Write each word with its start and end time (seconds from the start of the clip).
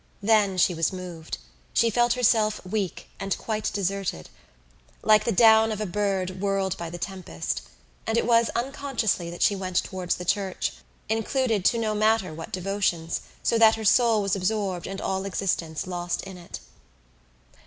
Then 0.23 0.57
she 0.57 0.73
was 0.73 0.91
moved; 0.91 1.37
she 1.73 1.91
felt 1.91 2.13
herself 2.13 2.59
weak 2.65 3.09
and 3.19 3.37
quite 3.37 3.69
deserted, 3.71 4.31
like 5.03 5.25
the 5.25 5.31
down 5.31 5.71
of 5.71 5.79
a 5.79 5.85
bird 5.85 6.41
whirled 6.41 6.75
by 6.75 6.89
the 6.89 6.97
tempest, 6.97 7.61
and 8.07 8.17
it 8.17 8.25
was 8.25 8.49
unconsciously 8.55 9.29
that 9.29 9.43
she 9.43 9.55
went 9.55 9.75
towards 9.83 10.15
the 10.15 10.25
church, 10.25 10.73
included 11.07 11.63
to 11.65 11.77
no 11.77 11.93
matter 11.93 12.33
what 12.33 12.51
devotions, 12.51 13.21
so 13.43 13.59
that 13.59 13.75
her 13.75 13.85
soul 13.85 14.23
was 14.23 14.35
absorbed 14.35 14.87
and 14.87 14.99
all 15.01 15.23
existence 15.23 15.85
lost 15.85 16.23
in 16.23 16.35
it. 16.39 16.61